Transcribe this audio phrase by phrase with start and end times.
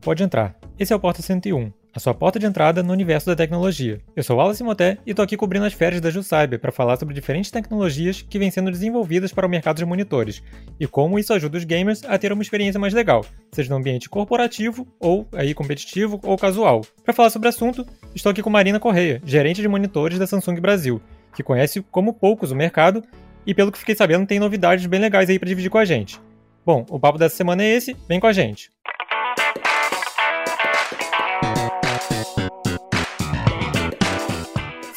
[0.00, 0.56] Pode entrar.
[0.78, 4.00] Esse é o Porta 101, a sua porta de entrada no universo da tecnologia.
[4.14, 7.14] Eu sou Wallace Moté e tô aqui cobrindo as férias da JustCyber para falar sobre
[7.14, 10.42] diferentes tecnologias que vêm sendo desenvolvidas para o mercado de monitores
[10.78, 14.08] e como isso ajuda os gamers a ter uma experiência mais legal, seja no ambiente
[14.08, 16.82] corporativo ou aí competitivo ou casual.
[17.04, 20.60] Para falar sobre o assunto, estou aqui com Marina Correia, gerente de monitores da Samsung
[20.60, 21.00] Brasil,
[21.34, 23.02] que conhece como poucos o mercado
[23.46, 26.20] e pelo que fiquei sabendo tem novidades bem legais aí para dividir com a gente.
[26.64, 28.70] Bom, o papo dessa semana é esse, vem com a gente.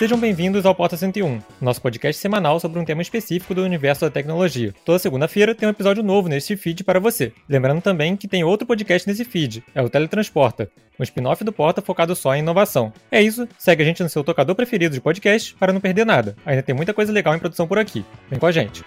[0.04, 4.12] Sejam bem-vindos ao Porta 101, nosso podcast semanal sobre um tema específico do universo da
[4.12, 4.76] tecnologia.
[4.84, 7.32] Toda segunda-feira tem um episódio novo neste feed para você.
[7.48, 11.82] Lembrando também que tem outro podcast nesse feed, é o Teletransporta, um spin-off do Porta
[11.82, 12.92] focado só em inovação.
[13.10, 16.36] É isso, segue a gente no seu tocador preferido de podcast para não perder nada.
[16.46, 18.04] Ainda tem muita coisa legal em produção por aqui.
[18.30, 18.84] Vem com a gente.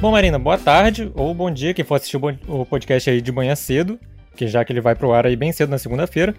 [0.00, 3.54] Bom, Marina, boa tarde ou bom dia, quem for assistir o podcast aí de manhã
[3.54, 4.00] cedo,
[4.34, 6.34] que já que ele vai pro ar aí bem cedo na segunda-feira.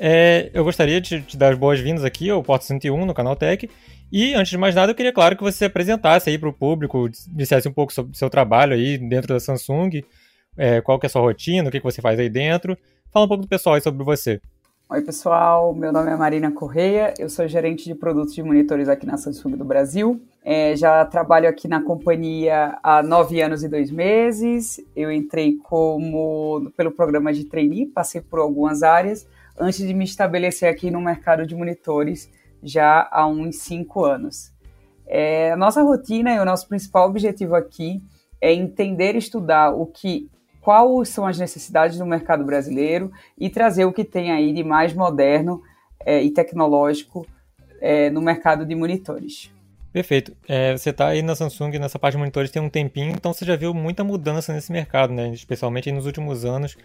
[0.00, 3.70] É, eu gostaria de te dar as boas-vindas aqui ao Porto 101 no canal Tech.
[4.10, 6.52] E, antes de mais nada, eu queria, claro, que você se apresentasse aí para o
[6.52, 10.02] público, dissesse um pouco sobre o seu trabalho aí dentro da Samsung,
[10.56, 12.76] é, qual que é a sua rotina, o que, que você faz aí dentro.
[13.12, 14.40] Fala um pouco do pessoal aí sobre você.
[14.88, 15.74] Oi, pessoal.
[15.74, 19.56] Meu nome é Marina Correia, eu sou gerente de produtos de monitores aqui na Samsung
[19.56, 20.22] do Brasil.
[20.44, 24.80] É, já trabalho aqui na companhia há nove anos e dois meses.
[24.94, 29.26] Eu entrei como pelo programa de trainee, passei por algumas áreas,
[29.58, 32.30] antes de me estabelecer aqui no mercado de monitores
[32.62, 34.52] já há uns cinco anos.
[35.04, 38.00] É, a nossa rotina e o nosso principal objetivo aqui
[38.40, 40.30] é entender e estudar o que
[40.66, 44.92] quais são as necessidades do mercado brasileiro e trazer o que tem aí de mais
[44.92, 45.62] moderno
[46.04, 47.24] é, e tecnológico
[47.80, 49.48] é, no mercado de monitores.
[49.92, 50.36] Perfeito.
[50.48, 53.44] É, você está aí na Samsung, nessa parte de monitores, tem um tempinho, então você
[53.44, 55.28] já viu muita mudança nesse mercado, né?
[55.28, 56.76] Especialmente nos últimos anos,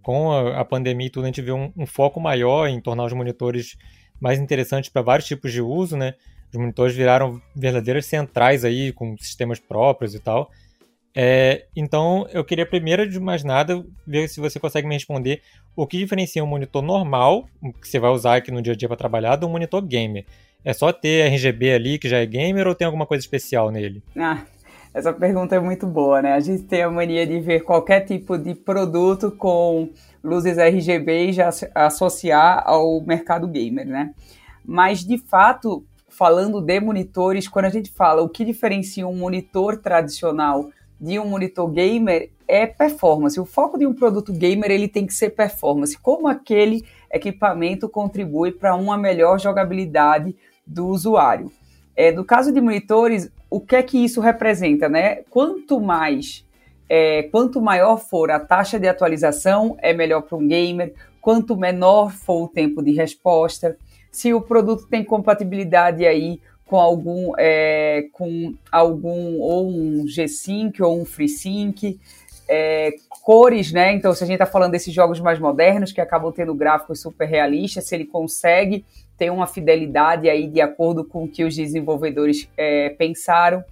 [0.00, 3.04] com a, a pandemia e tudo, a gente vê um, um, foco maior em tornar
[3.04, 3.76] os monitores
[4.20, 6.14] mais interessantes para vários tipos de uso, né?
[6.52, 10.52] Os monitores viraram verdadeiras centrais aí, com sistemas próprios e tal.
[11.16, 15.42] É, então, eu queria primeiro de mais nada ver se você consegue me responder
[15.76, 17.48] o que diferencia um monitor normal,
[17.80, 20.24] que você vai usar aqui no dia a dia para trabalhar, de um monitor gamer.
[20.64, 24.02] É só ter RGB ali que já é gamer ou tem alguma coisa especial nele?
[24.16, 24.42] Ah,
[24.92, 26.32] essa pergunta é muito boa, né?
[26.32, 29.90] A gente tem a mania de ver qualquer tipo de produto com
[30.22, 34.14] luzes RGB e já associar ao mercado gamer, né?
[34.64, 39.76] Mas de fato, falando de monitores, quando a gente fala o que diferencia um monitor
[39.76, 40.70] tradicional
[41.04, 43.38] de um monitor gamer é performance.
[43.38, 45.98] O foco de um produto gamer ele tem que ser performance.
[45.98, 46.82] Como aquele
[47.12, 50.34] equipamento contribui para uma melhor jogabilidade
[50.66, 51.52] do usuário.
[51.94, 55.16] É, no caso de monitores, o que é que isso representa, né?
[55.28, 56.42] Quanto mais,
[56.88, 60.94] é, quanto maior for a taxa de atualização, é melhor para um gamer.
[61.20, 63.76] Quanto menor for o tempo de resposta,
[64.10, 66.40] se o produto tem compatibilidade aí
[66.74, 72.00] com algum, é, com algum ou um G-Sync ou um FreeSync,
[72.48, 72.90] é,
[73.22, 73.92] cores, né?
[73.92, 77.28] Então, se a gente está falando desses jogos mais modernos que acabam tendo gráficos super
[77.28, 78.84] realistas, se ele consegue
[79.16, 83.62] ter uma fidelidade aí de acordo com o que os desenvolvedores é, pensaram.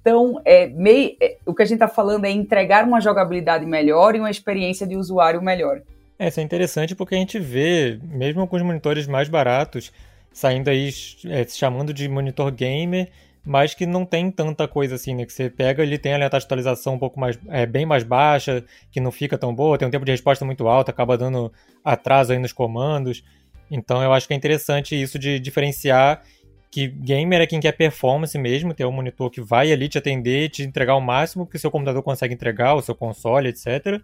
[0.00, 4.14] Então, é, meio, é, o que a gente está falando é entregar uma jogabilidade melhor
[4.14, 5.82] e uma experiência de usuário melhor.
[6.16, 9.92] É, isso é interessante porque a gente vê, mesmo com os monitores mais baratos,
[10.32, 10.88] saindo aí
[11.26, 13.10] é, se chamando de monitor gamer,
[13.44, 15.24] mas que não tem tanta coisa assim, né?
[15.26, 18.04] Que você pega, ele tem a taxa de atualização um pouco mais, é, bem mais
[18.04, 21.52] baixa, que não fica tão boa, tem um tempo de resposta muito alto, acaba dando
[21.84, 23.24] atraso aí nos comandos.
[23.70, 26.22] Então eu acho que é interessante isso de diferenciar
[26.70, 30.48] que gamer é quem quer performance mesmo, ter um monitor que vai ali te atender,
[30.48, 34.02] te entregar o máximo que o seu computador consegue entregar, o seu console, etc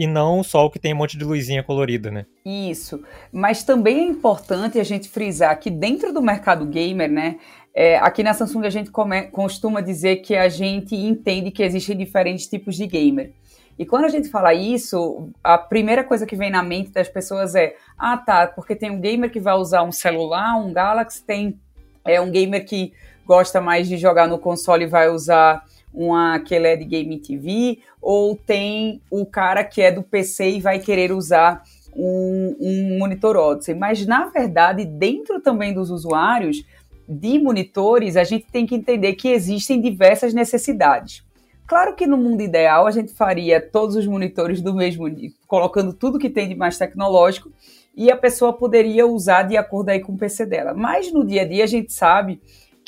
[0.00, 2.24] e não só o que tem um monte de luzinha colorida, né?
[2.42, 3.04] Isso.
[3.30, 7.36] Mas também é importante a gente frisar que dentro do mercado gamer, né?
[7.74, 11.98] É, aqui na Samsung a gente come, costuma dizer que a gente entende que existem
[11.98, 13.34] diferentes tipos de gamer.
[13.78, 17.54] E quando a gente fala isso, a primeira coisa que vem na mente das pessoas
[17.54, 21.60] é: ah, tá, porque tem um gamer que vai usar um celular, um Galaxy, tem
[22.06, 22.94] é um gamer que
[23.26, 25.62] gosta mais de jogar no console e vai usar
[25.92, 30.60] uma que é de Game TV, ou tem o cara que é do PC e
[30.60, 31.62] vai querer usar
[31.94, 33.74] um, um monitor Odyssey.
[33.74, 36.64] Mas, na verdade, dentro também dos usuários
[37.08, 41.24] de monitores, a gente tem que entender que existem diversas necessidades.
[41.66, 45.06] Claro que no mundo ideal a gente faria todos os monitores do mesmo,
[45.46, 47.50] colocando tudo que tem de mais tecnológico
[47.96, 50.74] e a pessoa poderia usar de acordo aí com o PC dela.
[50.74, 52.40] Mas no dia a dia a gente sabe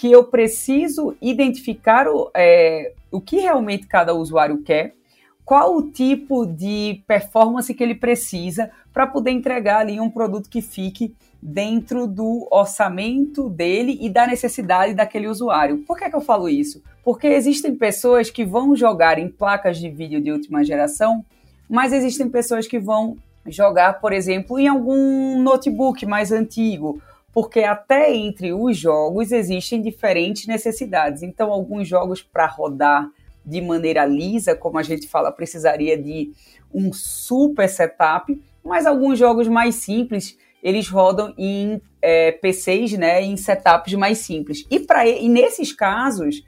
[0.03, 4.97] que eu preciso identificar o, é, o que realmente cada usuário quer,
[5.45, 10.61] qual o tipo de performance que ele precisa para poder entregar ali um produto que
[10.61, 15.85] fique dentro do orçamento dele e da necessidade daquele usuário.
[15.87, 16.83] Por que, é que eu falo isso?
[17.05, 21.25] Porque existem pessoas que vão jogar em placas de vídeo de última geração,
[21.71, 23.17] mas existem pessoas que vão
[23.47, 27.01] jogar, por exemplo, em algum notebook mais antigo,
[27.33, 31.23] porque até entre os jogos existem diferentes necessidades.
[31.23, 33.09] Então, alguns jogos para rodar
[33.45, 36.33] de maneira lisa, como a gente fala, precisaria de
[36.73, 43.37] um super setup, mas alguns jogos mais simples eles rodam em é, PCs, né, em
[43.37, 44.65] setups mais simples.
[44.71, 46.45] E, pra, e nesses casos,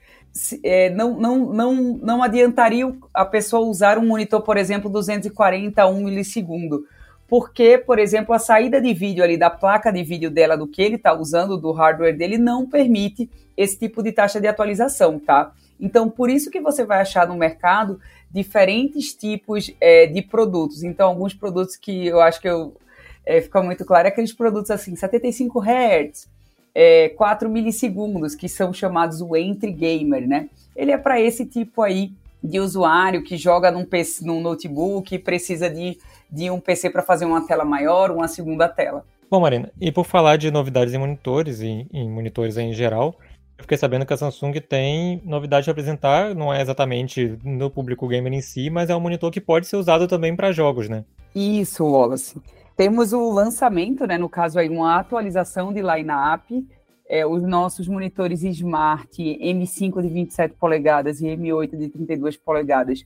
[0.63, 5.89] é, não, não, não, não adiantaria a pessoa usar um monitor, por exemplo, 240 a
[5.89, 6.85] 1 milissegundo.
[7.29, 10.83] Porque, por exemplo, a saída de vídeo ali da placa de vídeo dela, do que
[10.83, 15.53] ele está usando, do hardware dele, não permite esse tipo de taxa de atualização, tá?
[15.81, 17.99] Então, por isso que você vai achar no mercado
[18.31, 20.83] diferentes tipos é, de produtos.
[20.83, 22.77] Então, alguns produtos que eu acho que eu
[23.25, 26.29] é, fica muito claro, é aqueles produtos assim, 75 Hz,
[26.75, 30.49] é, 4 milissegundos, que são chamados o entry gamer, né?
[30.77, 32.13] Ele é para esse tipo aí
[32.43, 35.97] de usuário que joga num, PC, num notebook e precisa de,
[36.35, 39.05] de um PC para fazer uma tela maior, uma segunda tela.
[39.31, 43.17] Bom, Marina, e por falar de novidades em monitores e em monitores em geral,
[43.57, 48.09] eu fiquei sabendo que a Samsung tem novidade de apresentar, não é exatamente no público
[48.09, 51.05] gamer em si, mas é um monitor que pode ser usado também para jogos, né?
[51.35, 52.43] Isso, Wallace.
[52.77, 56.67] Temos o lançamento, né, no caso aí uma atualização de line-up,
[57.09, 63.05] é, os nossos monitores Smart M5 de 27 polegadas e M8 de 32 polegadas,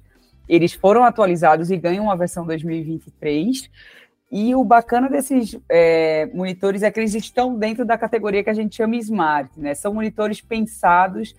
[0.48, 3.70] eles foram atualizados e ganham uma versão 2023.
[4.30, 8.54] E o bacana desses é, monitores é que eles estão dentro da categoria que a
[8.54, 9.74] gente chama Smart, né?
[9.74, 11.34] São monitores pensados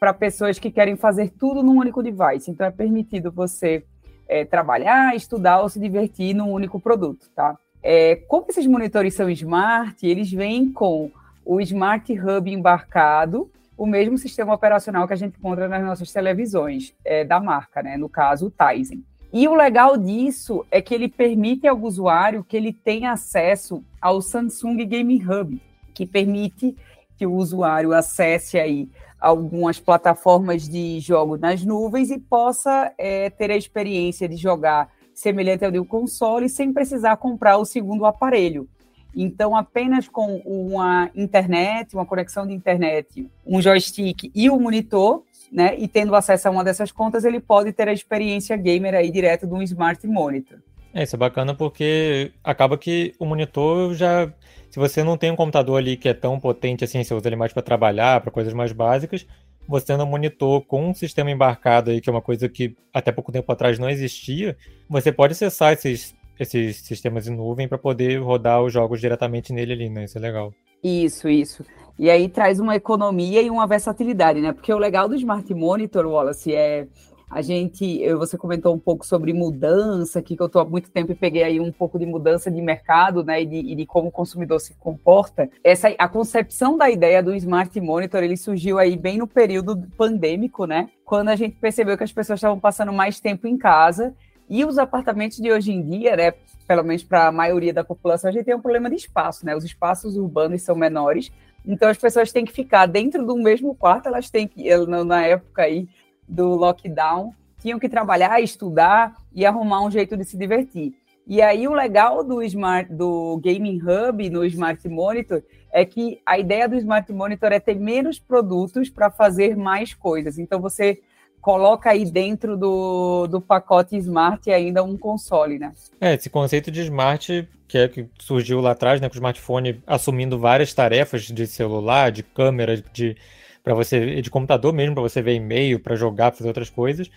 [0.00, 2.50] para pessoas que querem fazer tudo num único device.
[2.50, 3.84] Então é permitido você
[4.28, 7.56] é, trabalhar, estudar ou se divertir num único produto, tá?
[7.82, 11.10] É, como esses monitores são smart, eles vêm com
[11.44, 13.50] o Smart Hub embarcado,
[13.82, 17.96] o mesmo sistema operacional que a gente encontra nas nossas televisões é, da marca, né?
[17.96, 19.04] no caso o Tizen.
[19.32, 24.22] E o legal disso é que ele permite ao usuário que ele tenha acesso ao
[24.22, 25.60] Samsung Gaming Hub,
[25.92, 26.76] que permite
[27.16, 28.88] que o usuário acesse aí
[29.18, 35.64] algumas plataformas de jogo nas nuvens e possa é, ter a experiência de jogar semelhante
[35.64, 38.68] ao de um console sem precisar comprar o segundo aparelho.
[39.14, 45.22] Então, apenas com uma internet, uma conexão de internet, um joystick e o um monitor,
[45.52, 49.10] né, e tendo acesso a uma dessas contas, ele pode ter a experiência gamer aí
[49.10, 50.58] direto de um smart monitor.
[50.94, 54.30] É, isso é bacana porque acaba que o monitor já.
[54.70, 57.36] Se você não tem um computador ali que é tão potente assim, você usa ele
[57.36, 59.26] mais para trabalhar, para coisas mais básicas,
[59.68, 63.32] você no monitor com um sistema embarcado aí, que é uma coisa que até pouco
[63.32, 64.56] tempo atrás não existia,
[64.88, 69.72] você pode acessar esses, esses sistemas em nuvem para poder rodar os jogos diretamente nele
[69.72, 70.04] ali, né?
[70.04, 70.52] Isso é legal.
[70.82, 71.64] Isso, isso.
[71.98, 74.52] E aí traz uma economia e uma versatilidade, né?
[74.52, 76.86] Porque o legal do Smart Monitor, Wallace, é
[77.32, 81.14] a gente, você comentou um pouco sobre mudança, que eu estou há muito tempo e
[81.14, 84.12] peguei aí um pouco de mudança de mercado, né, e de, e de, como o
[84.12, 85.48] consumidor se comporta.
[85.64, 90.66] Essa, a concepção da ideia do Smart Monitor, ele surgiu aí bem no período pandêmico,
[90.66, 94.14] né, quando a gente percebeu que as pessoas estavam passando mais tempo em casa
[94.52, 96.34] e os apartamentos de hoje em dia, né,
[96.68, 99.56] pelo menos para a maioria da população, a gente tem um problema de espaço, né,
[99.56, 101.32] os espaços urbanos são menores,
[101.66, 104.68] então as pessoas têm que ficar dentro do mesmo quarto, elas têm que,
[105.06, 105.88] na época aí,
[106.28, 107.32] do lockdown,
[107.62, 110.92] tinham que trabalhar, estudar e arrumar um jeito de se divertir.
[111.26, 115.42] E aí o legal do Smart do Gaming Hub no Smart Monitor
[115.72, 120.38] é que a ideia do Smart Monitor é ter menos produtos para fazer mais coisas.
[120.38, 121.00] Então você
[121.42, 125.72] coloca aí dentro do, do pacote Smart ainda um console, né?
[126.00, 129.82] É, esse conceito de Smart, que é que surgiu lá atrás, né, com o smartphone
[129.84, 133.16] assumindo várias tarefas de celular, de câmera, de
[133.62, 137.10] para você de computador mesmo, para você ver e-mail, para jogar, fazer outras coisas.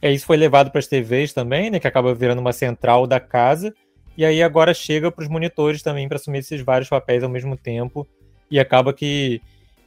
[0.00, 3.18] É, isso foi levado para as TVs também, né, que acaba virando uma central da
[3.18, 3.72] casa.
[4.16, 7.56] E aí agora chega para os monitores também para assumir esses vários papéis ao mesmo
[7.56, 8.06] tempo.
[8.50, 9.40] E acaba que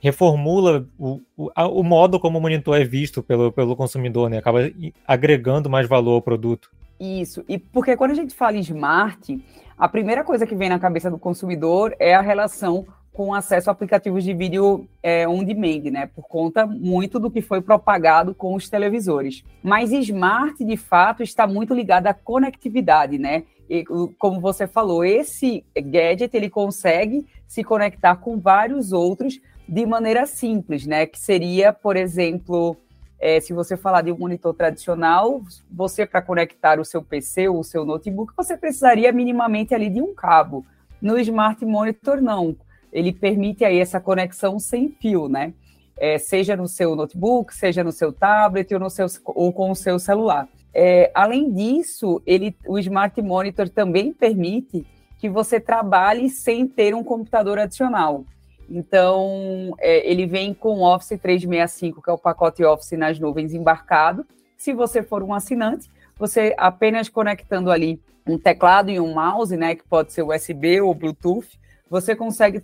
[0.03, 4.39] reformula o, o, o, modo como o monitor é visto pelo, pelo consumidor, né?
[4.39, 4.69] Acaba
[5.07, 6.69] agregando mais valor ao produto.
[6.99, 9.41] Isso, e porque quando a gente fala em smart,
[9.77, 13.71] a primeira coisa que vem na cabeça do consumidor é a relação com acesso a
[13.71, 16.09] aplicativos de vídeo é, on demand, né?
[16.13, 19.41] Por conta muito do que foi propagado com os televisores.
[19.63, 23.43] Mas smart, de fato, está muito ligado à conectividade, né?
[23.69, 23.85] E,
[24.19, 30.85] como você falou, esse gadget ele consegue se conectar com vários outros de maneira simples,
[30.85, 31.05] né?
[31.05, 32.77] Que seria, por exemplo,
[33.19, 35.41] é, se você falar de um monitor tradicional,
[35.71, 40.01] você para conectar o seu PC ou o seu notebook, você precisaria minimamente ali de
[40.01, 40.65] um cabo.
[41.01, 42.55] No Smart Monitor, não.
[42.91, 45.53] Ele permite aí essa conexão sem fio, né?
[45.97, 49.75] É, seja no seu notebook, seja no seu tablet ou, no seu, ou com o
[49.75, 50.47] seu celular.
[50.73, 54.85] É, além disso, ele, o Smart Monitor também permite
[55.17, 58.25] que você trabalhe sem ter um computador adicional.
[58.69, 63.53] Então, é, ele vem com o Office 365, que é o pacote Office nas nuvens
[63.53, 64.25] embarcado.
[64.57, 69.75] Se você for um assinante, você apenas conectando ali um teclado e um mouse, né,
[69.75, 72.61] que pode ser USB ou Bluetooth, você consegue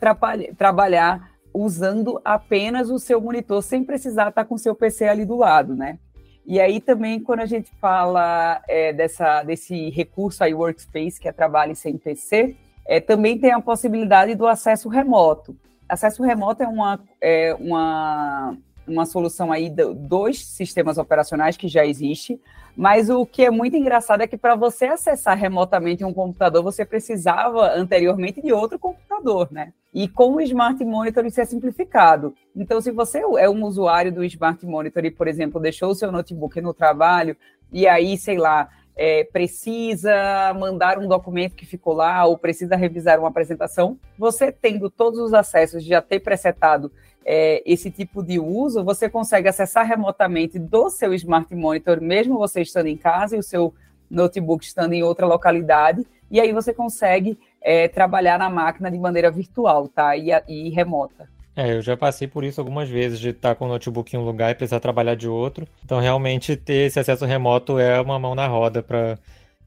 [0.57, 5.35] trabalhar usando apenas o seu monitor, sem precisar estar com o seu PC ali do
[5.35, 5.99] lado, né?
[6.45, 11.31] E aí também, quando a gente fala é, dessa, desse recurso aí, Workspace, que é
[11.31, 12.55] trabalho sem PC,
[12.87, 15.55] é, também tem a possibilidade do acesso remoto.
[15.89, 18.55] Acesso remoto é uma, é uma,
[18.87, 22.39] uma solução aí de dois sistemas operacionais que já existe,
[22.77, 26.85] mas o que é muito engraçado é que para você acessar remotamente um computador, você
[26.85, 29.73] precisava anteriormente de outro computador, né?
[29.93, 32.33] E com o Smart Monitor isso é simplificado.
[32.55, 36.11] Então, se você é um usuário do Smart Monitor e, por exemplo, deixou o seu
[36.11, 37.35] notebook no trabalho,
[37.71, 38.69] e aí, sei lá,
[39.01, 44.89] é, precisa mandar um documento que ficou lá ou precisa revisar uma apresentação, você tendo
[44.89, 46.91] todos os acessos, já ter presetado
[47.25, 52.61] é, esse tipo de uso, você consegue acessar remotamente do seu Smart Monitor, mesmo você
[52.61, 53.73] estando em casa e o seu
[54.11, 59.31] notebook estando em outra localidade, e aí você consegue é, trabalhar na máquina de maneira
[59.31, 60.17] virtual, tá?
[60.17, 61.29] E, e remota.
[61.59, 64.23] É, eu já passei por isso algumas vezes, de estar com o notebook em um
[64.23, 65.67] lugar e precisar trabalhar de outro.
[65.83, 69.19] Então, realmente, ter esse acesso remoto é uma mão na roda para,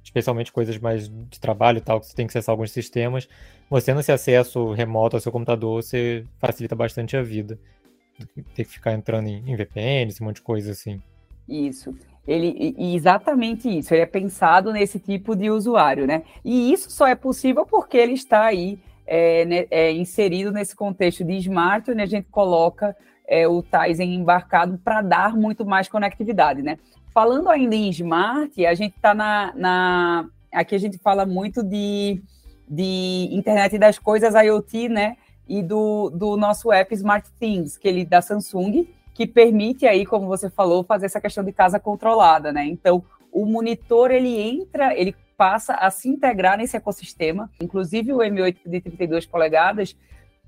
[0.03, 3.29] especialmente coisas mais de trabalho e tal, que você tem que acessar alguns sistemas.
[3.69, 7.59] Você tendo esse acesso remoto ao seu computador, você facilita bastante a vida.
[8.55, 10.99] Ter que ficar entrando em, em VPN, esse monte de coisa assim.
[11.47, 11.95] Isso.
[12.27, 13.93] Ele, exatamente isso.
[13.93, 16.23] Ele é pensado nesse tipo de usuário, né?
[16.43, 18.79] E isso só é possível porque ele está aí
[19.15, 22.97] é, né, é, inserido nesse contexto de smart, a gente coloca
[23.29, 26.79] é, o Tizen embarcado para dar muito mais conectividade, né?
[27.13, 32.23] Falando ainda em smart, a gente está na, na, Aqui a gente fala muito de,
[32.67, 35.19] de internet das coisas, IoT, né?
[35.47, 40.27] E do, do nosso app Smart Things, que ele da Samsung, que permite aí, como
[40.27, 42.65] você falou, fazer essa questão de casa controlada, né?
[42.65, 47.51] Então, o monitor ele entra, ele passa a se integrar nesse ecossistema.
[47.61, 49.97] Inclusive o M8 de 32 polegadas,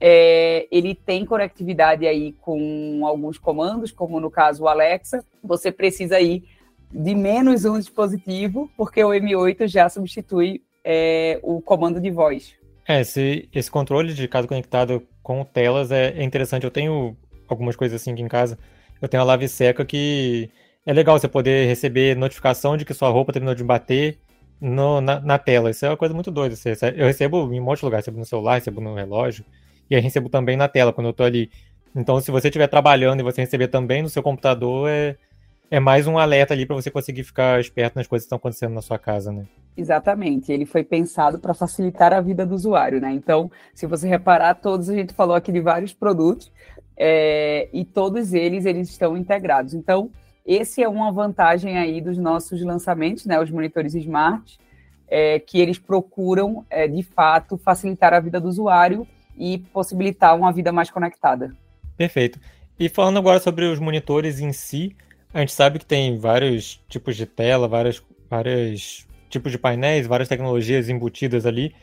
[0.01, 5.25] é, ele tem conectividade aí com alguns comandos, como no caso o Alexa.
[5.43, 6.45] Você precisa ir
[6.93, 12.55] de menos um dispositivo, porque o M8 já substitui é, o comando de voz.
[12.87, 16.63] É, esse, esse controle de casa conectado com telas é, é interessante.
[16.63, 17.17] Eu tenho
[17.49, 18.57] algumas coisas assim aqui em casa.
[19.03, 20.49] Eu tenho a lave seca que
[20.87, 24.21] é legal você poder receber notificação de que sua roupa terminou de bater
[24.65, 25.71] no, na, na, tela.
[25.71, 26.55] Isso é uma coisa muito doida.
[26.97, 29.45] Eu recebo em um monte de lugar, recebo no celular, recebo no relógio,
[29.91, 31.51] e aí recebo também na tela quando eu tô ali.
[31.95, 35.17] Então, se você estiver trabalhando e você receber também no seu computador, é,
[35.71, 38.73] é mais um alerta ali para você conseguir ficar esperto nas coisas que estão acontecendo
[38.73, 39.45] na sua casa, né?
[39.77, 40.51] Exatamente.
[40.51, 43.13] Ele foi pensado para facilitar a vida do usuário, né?
[43.13, 46.51] Então, se você reparar, todos a gente falou aqui de vários produtos
[46.97, 49.75] é, e todos eles eles estão integrados.
[49.75, 50.11] Então,
[50.45, 54.59] esse é uma vantagem aí dos nossos lançamentos, né, os monitores smart,
[55.09, 60.53] é, que eles procuram, é, de fato, facilitar a vida do usuário e possibilitar uma
[60.53, 61.55] vida mais conectada.
[61.97, 62.39] Perfeito.
[62.79, 64.97] E falando agora sobre os monitores em si,
[65.33, 68.03] a gente sabe que tem vários tipos de tela, vários,
[69.29, 71.75] tipos de painéis, várias tecnologias embutidas ali.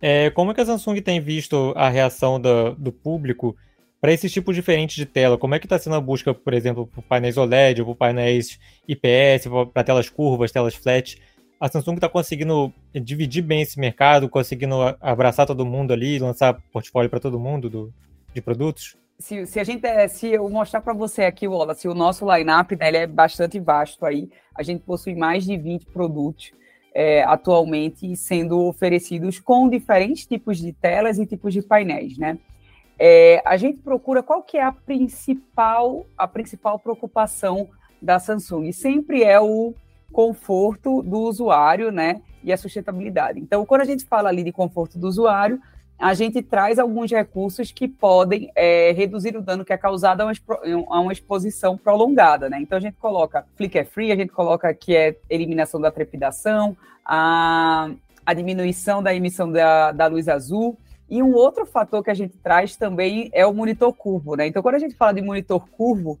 [0.00, 3.56] É, como é que a Samsung tem visto a reação do, do público
[4.00, 6.86] para esses tipos diferentes de tela, como é que está sendo a busca, por exemplo,
[6.86, 11.20] por painéis OLED, por painéis IPS, para telas curvas, telas flat?
[11.60, 17.10] A Samsung está conseguindo dividir bem esse mercado, conseguindo abraçar todo mundo ali, lançar portfólio
[17.10, 17.92] para todo mundo do,
[18.32, 18.96] de produtos?
[19.18, 22.76] Se, se, a gente é, se eu mostrar para você aqui, Wallace, o nosso line-up
[22.76, 24.28] né, é bastante vasto aí.
[24.54, 26.52] A gente possui mais de 20 produtos
[26.94, 32.38] é, atualmente sendo oferecidos com diferentes tipos de telas e tipos de painéis, né?
[32.98, 37.68] É, a gente procura qual que é a principal, a principal preocupação
[38.02, 38.72] da Samsung.
[38.72, 39.74] Sempre é o
[40.12, 42.20] conforto do usuário, né?
[42.42, 43.38] E a sustentabilidade.
[43.38, 45.60] Então, quando a gente fala ali de conforto do usuário,
[45.98, 50.24] a gente traz alguns recursos que podem é, reduzir o dano que é causado a
[50.26, 50.32] uma,
[50.88, 52.60] a uma, exposição prolongada, né?
[52.60, 57.90] Então a gente coloca flicker free, a gente coloca que é eliminação da trepidação, a,
[58.24, 60.78] a diminuição da emissão da, da luz azul.
[61.10, 64.46] E um outro fator que a gente traz também é o monitor curvo, né?
[64.46, 66.18] Então, quando a gente fala de monitor curvo,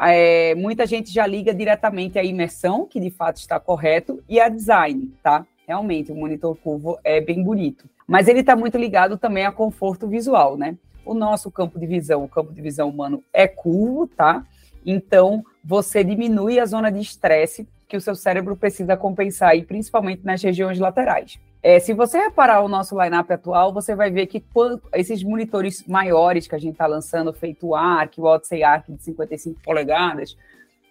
[0.00, 4.48] é, muita gente já liga diretamente à imersão, que de fato está correto, e a
[4.48, 5.44] design, tá?
[5.66, 7.88] Realmente, o monitor curvo é bem bonito.
[8.06, 10.76] Mas ele está muito ligado também a conforto visual, né?
[11.04, 14.46] O nosso campo de visão, o campo de visão humano é curvo, tá?
[14.86, 20.24] Então, você diminui a zona de estresse que o seu cérebro precisa compensar, e principalmente
[20.24, 21.40] nas regiões laterais.
[21.62, 25.84] É, se você reparar o nosso line-up atual, você vai ver que quando, esses monitores
[25.86, 30.36] maiores que a gente está lançando, feito o ARC, o Odyssey ARC de 55 polegadas,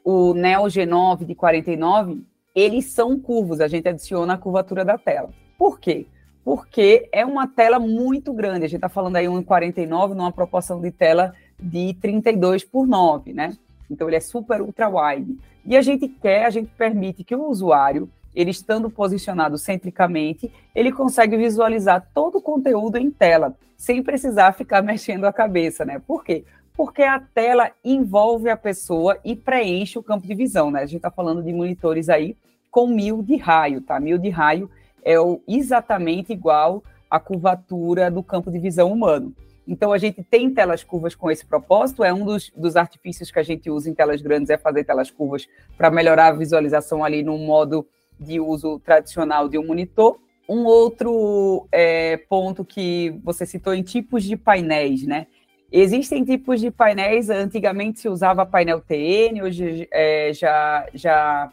[0.04, 2.22] o Neo G9 de 49,
[2.54, 5.30] eles são curvos, a gente adiciona a curvatura da tela.
[5.58, 6.06] Por quê?
[6.44, 10.92] Porque é uma tela muito grande, a gente está falando aí 1,49 numa proporção de
[10.92, 13.58] tela de 32 por 9, né?
[13.90, 15.38] Então ele é super ultra wide.
[15.66, 20.92] E a gente quer, a gente permite que o usuário, ele estando posicionado centricamente, ele
[20.92, 26.00] consegue visualizar todo o conteúdo em tela, sem precisar ficar mexendo a cabeça, né?
[26.06, 26.46] Por quê?
[26.76, 30.82] Porque a tela envolve a pessoa e preenche o campo de visão, né?
[30.82, 32.38] A gente está falando de monitores aí
[32.70, 34.00] com mil de raio, tá?
[34.00, 34.70] Mil de raio
[35.04, 39.34] é o, exatamente igual à curvatura do campo de visão humano.
[39.68, 43.40] Então, a gente tem telas curvas com esse propósito, é um dos, dos artifícios que
[43.40, 47.24] a gente usa em telas grandes, é fazer telas curvas para melhorar a visualização ali
[47.24, 47.86] no modo
[48.20, 50.18] de uso tradicional de um monitor.
[50.48, 55.28] Um outro é, ponto que você citou em tipos de painéis, né?
[55.70, 61.52] Existem tipos de painéis, antigamente se usava painel TN, hoje é, já, já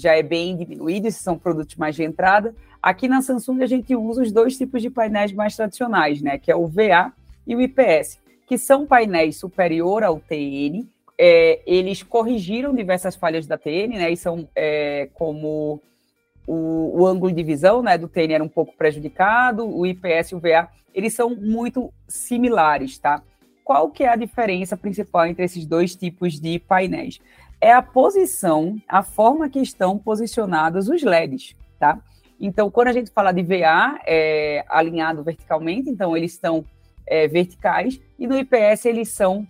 [0.00, 2.54] já é bem diminuído, esses são produtos mais de entrada.
[2.82, 6.38] Aqui na Samsung a gente usa os dois tipos de painéis mais tradicionais, né?
[6.38, 7.12] Que é o VA
[7.46, 10.86] e o IPS, que são painéis superior ao TN.
[11.18, 14.10] É, eles corrigiram diversas falhas da TN, né?
[14.10, 15.82] E são é, como
[16.52, 20.34] o, o, ângulo de visão né, do TN era um pouco prejudicado, o IPS e
[20.34, 23.22] o VA, eles são muito similares, tá?
[23.64, 27.20] Qual que é a diferença principal entre esses dois tipos de painéis?
[27.60, 32.00] é a posição, a forma que estão posicionados os LEDs, tá?
[32.40, 36.64] Então, quando a gente fala de VA, é alinhado verticalmente, então eles estão
[37.06, 39.46] é, verticais, e no IPS eles são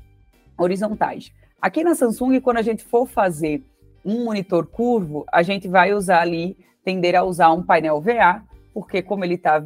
[0.58, 1.32] horizontais.
[1.62, 3.62] Aqui na Samsung, quando a gente for fazer
[4.04, 9.02] um monitor curvo, a gente vai usar ali, tender a usar um painel VA, porque
[9.02, 9.62] como ele está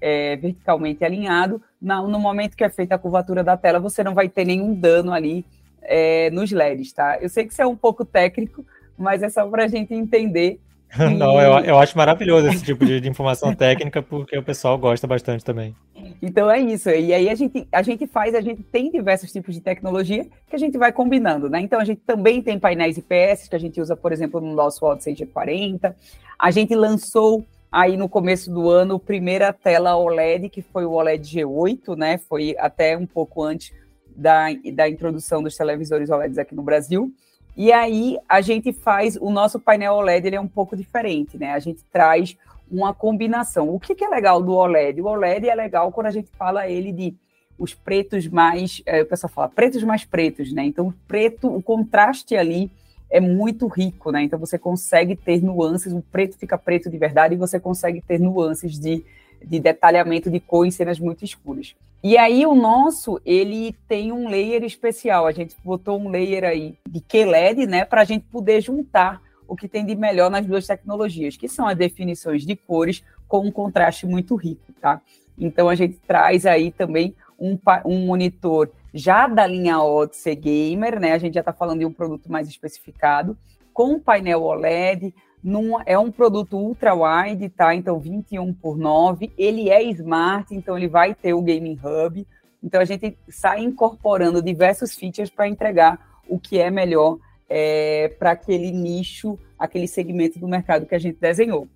[0.00, 4.28] é, verticalmente alinhado, no momento que é feita a curvatura da tela, você não vai
[4.28, 5.44] ter nenhum dano ali
[5.82, 7.18] é, nos LEDs, tá?
[7.20, 8.64] Eu sei que isso é um pouco técnico,
[8.96, 10.60] mas é só para a gente entender.
[11.18, 15.06] Não, eu, eu acho maravilhoso esse tipo de, de, informação técnica, porque o pessoal gosta
[15.06, 15.74] bastante também.
[16.22, 16.88] Então é isso.
[16.90, 20.54] E aí a gente, a gente faz, a gente tem diversos tipos de tecnologia que
[20.54, 21.60] a gente vai combinando, né?
[21.60, 24.84] Então a gente também tem painéis IPS que a gente usa, por exemplo, no nosso
[24.84, 25.94] Odyssey G40.
[26.38, 30.92] A gente lançou aí no começo do ano a primeira tela OLED, que foi o
[30.92, 32.18] OLED G8, né?
[32.18, 33.72] Foi até um pouco antes
[34.14, 37.12] da, da introdução dos televisores OLEDs aqui no Brasil.
[37.56, 41.52] E aí a gente faz o nosso painel OLED, ele é um pouco diferente, né?
[41.52, 42.36] A gente traz
[42.70, 43.72] uma combinação.
[43.72, 45.00] O que, que é legal do OLED?
[45.00, 47.14] O OLED é legal quando a gente fala ele de
[47.56, 50.64] os pretos mais, é, o pessoal fala pretos mais pretos, né?
[50.64, 52.68] Então, o preto, o contraste ali
[53.08, 54.22] é muito rico, né?
[54.24, 58.18] Então você consegue ter nuances, o preto fica preto de verdade e você consegue ter
[58.18, 59.04] nuances de
[59.44, 61.74] de detalhamento de cor em cenas muito escuras.
[62.04, 65.26] E aí o nosso, ele tem um layer especial.
[65.26, 69.56] A gente botou um layer aí de QLED, né, para a gente poder juntar o
[69.56, 73.50] que tem de melhor nas duas tecnologias, que são as definições de cores com um
[73.50, 75.00] contraste muito rico, tá?
[75.38, 81.12] Então a gente traz aí também um, um monitor já da linha Odyssey Gamer, né?
[81.12, 83.34] A gente já está falando de um produto mais especificado,
[83.72, 87.74] com painel OLED, num, é um produto ultra wide, tá?
[87.74, 89.30] Então 21 por 9.
[89.36, 92.26] Ele é smart, então ele vai ter o Gaming Hub.
[92.62, 98.30] Então a gente sai incorporando diversos features para entregar o que é melhor é, para
[98.30, 101.68] aquele nicho, aquele segmento do mercado que a gente desenhou.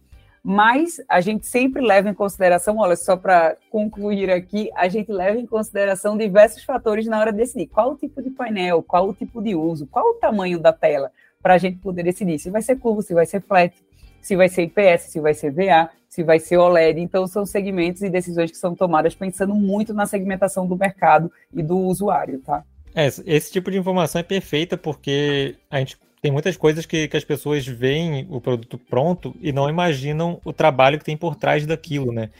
[0.42, 5.38] Mas a gente sempre leva em consideração, olha, só para concluir aqui, a gente leva
[5.38, 9.14] em consideração diversos fatores na hora de decidir qual o tipo de painel, qual o
[9.14, 12.62] tipo de uso, qual o tamanho da tela para a gente poder decidir se vai
[12.62, 13.74] ser curvo, se vai ser flat,
[14.20, 17.00] se vai ser IPS, se vai ser VA, se vai ser OLED.
[17.00, 21.62] Então, são segmentos e decisões que são tomadas pensando muito na segmentação do mercado e
[21.62, 22.64] do usuário, tá?
[22.94, 27.16] É, esse tipo de informação é perfeita porque a gente tem muitas coisas que, que
[27.16, 31.64] as pessoas veem o produto pronto e não imaginam o trabalho que tem por trás
[31.64, 32.30] daquilo, né?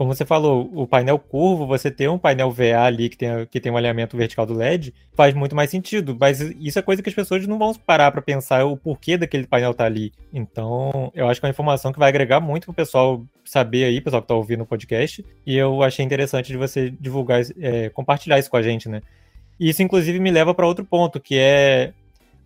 [0.00, 3.60] Como você falou, o painel curvo, você ter um painel VA ali que tem, que
[3.60, 6.16] tem um alinhamento vertical do LED, faz muito mais sentido.
[6.18, 9.46] Mas isso é coisa que as pessoas não vão parar para pensar o porquê daquele
[9.46, 10.10] painel tá ali.
[10.32, 14.00] Então, eu acho que é uma informação que vai agregar muito pro pessoal saber aí,
[14.00, 15.22] pessoal que tá ouvindo o podcast.
[15.44, 19.02] E eu achei interessante de você divulgar, é, compartilhar isso com a gente, né?
[19.60, 21.92] Isso, inclusive, me leva para outro ponto, que é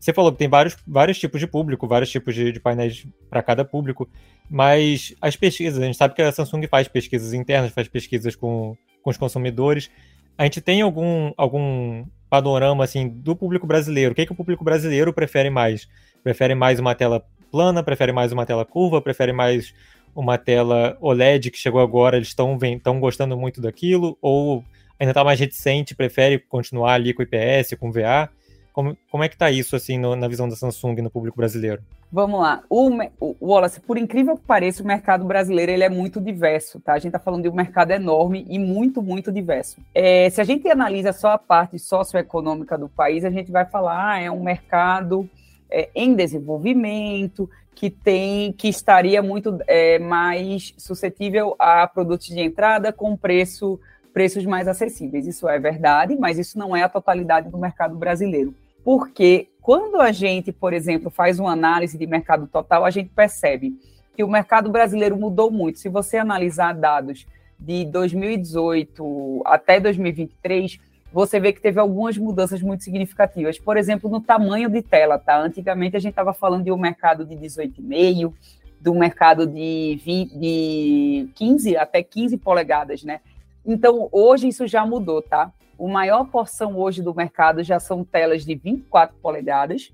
[0.04, 3.42] você falou que tem vários, vários tipos de público, vários tipos de, de painéis para
[3.42, 4.06] cada público,
[4.50, 8.76] mas as pesquisas, a gente sabe que a Samsung faz pesquisas internas, faz pesquisas com,
[9.02, 9.90] com os consumidores.
[10.36, 14.12] A gente tem algum, algum panorama assim do público brasileiro?
[14.12, 15.88] O que, é que o público brasileiro prefere mais?
[16.22, 17.82] Prefere mais uma tela plana?
[17.82, 19.00] Prefere mais uma tela curva?
[19.00, 19.72] Prefere mais
[20.14, 22.16] uma tela OLED que chegou agora?
[22.16, 24.18] Eles estão gostando muito daquilo?
[24.20, 24.62] Ou
[25.00, 25.94] ainda está mais reticente?
[25.94, 28.28] Prefere continuar ali com IPS, com VA?
[28.74, 31.80] Como, como é que está isso assim no, na visão da Samsung no público brasileiro?
[32.10, 32.64] Vamos lá.
[32.68, 36.92] O, o, Wallace, por incrível que pareça, o mercado brasileiro ele é muito diverso, tá?
[36.92, 39.80] A gente está falando de um mercado enorme e muito, muito diverso.
[39.94, 44.14] É, se a gente analisa só a parte socioeconômica do país, a gente vai falar,
[44.14, 45.30] ah, é um mercado
[45.70, 52.92] é, em desenvolvimento, que tem, que estaria muito é, mais suscetível a produtos de entrada
[52.92, 53.78] com preço,
[54.12, 55.28] preços mais acessíveis.
[55.28, 58.52] Isso é verdade, mas isso não é a totalidade do mercado brasileiro.
[58.84, 63.74] Porque quando a gente, por exemplo, faz uma análise de mercado total, a gente percebe
[64.14, 65.78] que o mercado brasileiro mudou muito.
[65.78, 67.26] Se você analisar dados
[67.58, 70.78] de 2018 até 2023,
[71.12, 73.58] você vê que teve algumas mudanças muito significativas.
[73.58, 75.40] Por exemplo, no tamanho de tela, tá?
[75.40, 78.32] Antigamente a gente estava falando de um mercado de 18,5,
[78.80, 83.20] do mercado de, 20, de 15 até 15 polegadas, né?
[83.64, 85.50] Então, hoje isso já mudou, tá?
[85.76, 89.92] O maior porção hoje do mercado já são telas de 24 polegadas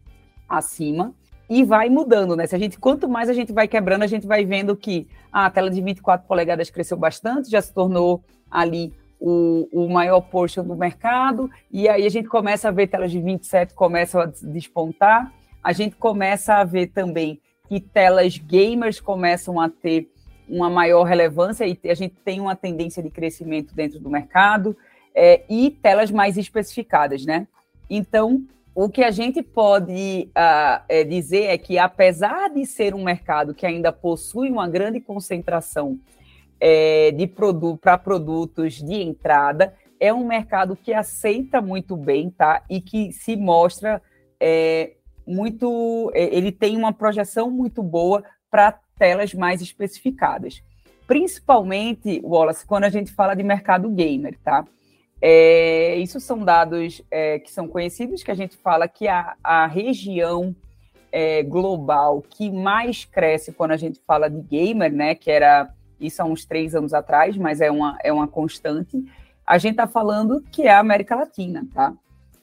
[0.49, 1.15] acima
[1.49, 2.47] e vai mudando, né?
[2.47, 5.47] Se a gente, quanto mais a gente vai quebrando, a gente vai vendo que ah,
[5.47, 10.65] a tela de 24 polegadas cresceu bastante, já se tornou ali o, o maior portion
[10.65, 15.33] do mercado, e aí a gente começa a ver telas de 27 começam a despontar,
[15.63, 20.09] a gente começa a ver também que telas gamers começam a ter
[20.49, 24.77] uma maior relevância e a gente tem uma tendência de crescimento dentro do mercado
[25.15, 27.47] é, e telas mais especificadas, né?
[27.89, 28.45] Então,
[28.75, 33.53] o que a gente pode uh, é, dizer é que, apesar de ser um mercado
[33.53, 35.99] que ainda possui uma grande concentração
[36.61, 42.63] é, de produto para produtos de entrada, é um mercado que aceita muito bem, tá?
[42.71, 44.01] E que se mostra
[44.39, 44.93] é,
[45.27, 46.11] muito.
[46.15, 50.63] É, ele tem uma projeção muito boa para telas mais especificadas.
[51.07, 54.65] Principalmente, Wallace, quando a gente fala de mercado gamer, tá?
[55.23, 59.67] É, isso são dados é, que são conhecidos, que a gente fala que a, a
[59.67, 60.55] região
[61.13, 66.23] é, global que mais cresce quando a gente fala de gamer, né, que era isso
[66.23, 69.05] há uns três anos atrás, mas é uma, é uma constante,
[69.47, 71.93] a gente está falando que é a América Latina, tá?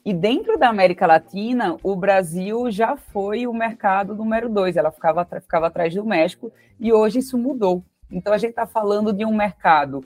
[0.04, 5.24] E dentro da América Latina, o Brasil já foi o mercado número dois, ela ficava,
[5.24, 7.82] ficava atrás do México, e hoje isso mudou.
[8.10, 10.04] Então a gente está falando de um mercado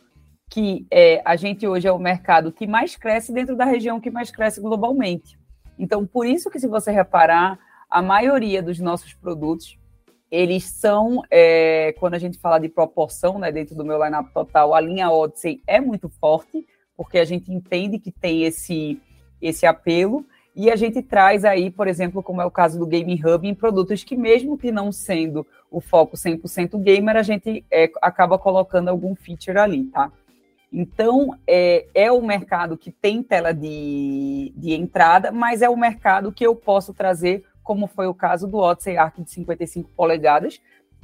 [0.52, 4.10] que é, a gente hoje é o mercado que mais cresce dentro da região que
[4.10, 5.38] mais cresce globalmente.
[5.78, 9.78] Então, por isso que se você reparar, a maioria dos nossos produtos,
[10.30, 14.74] eles são, é, quando a gente fala de proporção, né, dentro do meu lineup total,
[14.74, 19.00] a linha Odyssey é muito forte, porque a gente entende que tem esse,
[19.40, 20.22] esse apelo,
[20.54, 23.54] e a gente traz aí, por exemplo, como é o caso do Game Hub, em
[23.54, 28.88] produtos que, mesmo que não sendo o foco 100% gamer, a gente é, acaba colocando
[28.88, 30.12] algum feature ali, tá?
[30.72, 36.32] Então, é, é o mercado que tem tela de, de entrada, mas é o mercado
[36.32, 40.60] que eu posso trazer, como foi o caso do Odyssey Arc de 55 polegadas,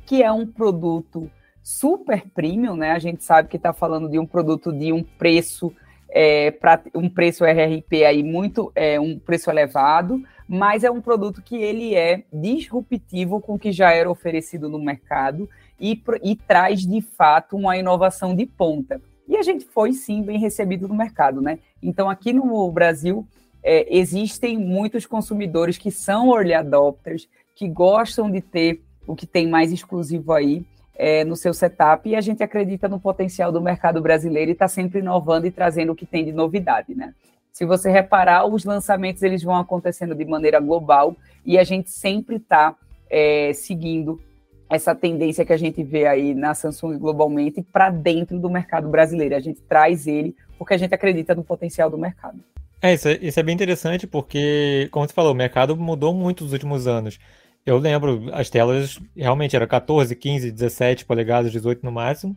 [0.07, 1.31] que é um produto
[1.63, 2.93] super premium, né?
[2.93, 5.71] A gente sabe que está falando de um produto de um preço
[6.11, 6.55] é,
[6.95, 11.95] um preço RRP aí muito é um preço elevado, mas é um produto que ele
[11.95, 17.57] é disruptivo com o que já era oferecido no mercado e, e traz de fato
[17.57, 19.01] uma inovação de ponta.
[19.29, 21.59] E a gente foi sim bem recebido no mercado, né?
[21.83, 23.27] Então aqui no Brasil
[23.63, 29.47] é, existem muitos consumidores que são early adopters, que gostam de ter o que tem
[29.47, 30.65] mais exclusivo aí
[30.97, 34.67] é, no seu setup, e a gente acredita no potencial do mercado brasileiro e está
[34.67, 37.15] sempre inovando e trazendo o que tem de novidade, né?
[37.53, 42.37] Se você reparar, os lançamentos eles vão acontecendo de maneira global e a gente sempre
[42.37, 42.77] está
[43.11, 44.21] é, seguindo
[44.69, 49.35] essa tendência que a gente vê aí na Samsung globalmente para dentro do mercado brasileiro.
[49.35, 52.39] A gente traz ele porque a gente acredita no potencial do mercado.
[52.81, 56.45] É, isso, é, isso é bem interessante porque, como você falou, o mercado mudou muito
[56.45, 57.19] nos últimos anos.
[57.65, 62.37] Eu lembro, as telas realmente eram 14, 15, 17 polegadas, 18 no máximo.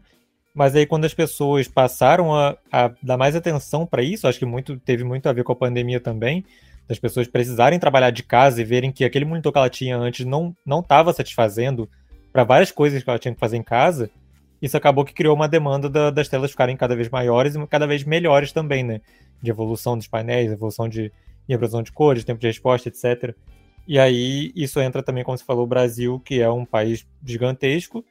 [0.53, 4.45] Mas aí quando as pessoas passaram a, a dar mais atenção para isso, acho que
[4.45, 6.43] muito teve muito a ver com a pandemia também,
[6.87, 10.25] das pessoas precisarem trabalhar de casa e verem que aquele monitor que ela tinha antes
[10.25, 11.89] não não estava satisfazendo
[12.31, 14.09] para várias coisas que ela tinha que fazer em casa,
[14.61, 17.87] isso acabou que criou uma demanda da, das telas ficarem cada vez maiores e cada
[17.87, 19.01] vez melhores também, né?
[19.41, 21.11] De evolução dos painéis, evolução de
[21.49, 23.35] reprodução de cores, tempo de resposta, etc.
[23.87, 28.05] E aí isso entra também, como você falou, o Brasil, que é um país gigantesco,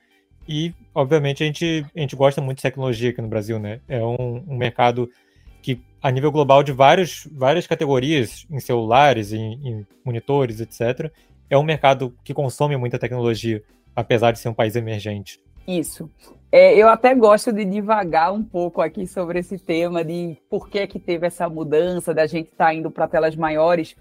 [0.49, 3.81] e obviamente a gente, a gente gosta muito de tecnologia aqui no Brasil, né?
[3.89, 5.09] É um, um mercado
[5.63, 11.13] que, a nível global, de vários, várias categorias, em celulares, em, em monitores, etc.,
[11.49, 13.63] é um mercado que consome muita tecnologia,
[13.95, 15.41] apesar de ser um país emergente.
[15.67, 16.11] Isso.
[16.53, 20.85] É, eu até gosto de divagar um pouco aqui sobre esse tema de por que,
[20.87, 23.95] que teve essa mudança da gente estar tá indo para telas maiores.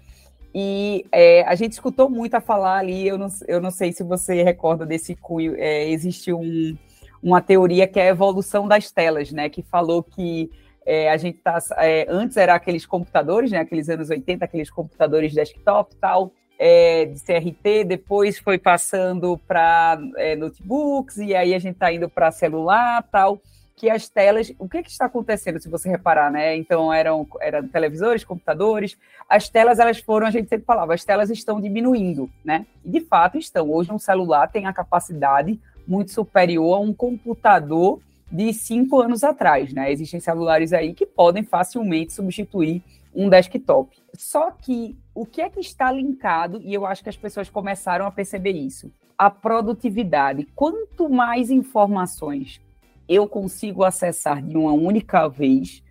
[0.52, 4.02] E é, a gente escutou muito a falar ali, eu não, eu não sei se
[4.02, 6.76] você recorda desse cunho, é, existe um,
[7.22, 9.48] uma teoria que é a evolução das telas, né?
[9.48, 10.50] Que falou que
[10.84, 11.56] é, a gente tá.
[11.76, 13.58] É, antes era aqueles computadores, né?
[13.58, 19.98] Aqueles anos 80, aqueles computadores desktop e tal é, de CRT, depois foi passando para
[20.18, 23.40] é, notebooks, e aí a gente está indo para celular tal,
[23.74, 26.54] que as telas, o que, que está acontecendo, se você reparar, né?
[26.54, 28.94] Então, eram, eram televisores, computadores,
[29.26, 32.66] as telas, elas foram, a gente sempre falava, as telas estão diminuindo, né?
[32.84, 33.70] E de fato estão.
[33.70, 39.72] Hoje um celular tem a capacidade muito superior a um computador de cinco anos atrás,
[39.72, 39.90] né?
[39.90, 42.82] Existem celulares aí que podem facilmente substituir
[43.14, 43.96] um desktop.
[44.14, 48.06] Só que o que é que está linkado, e eu acho que as pessoas começaram
[48.06, 48.90] a perceber isso?
[49.18, 50.48] A produtividade.
[50.54, 52.58] Quanto mais informações
[53.06, 55.82] eu consigo acessar de uma única vez,